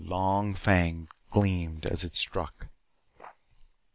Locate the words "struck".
2.15-2.69